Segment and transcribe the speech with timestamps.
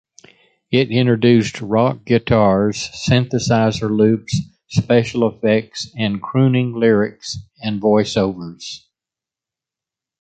[0.71, 4.35] It introduced rock guitars, synthesizer loops,
[4.67, 8.89] special effects, and crooning lyrics and voice overs.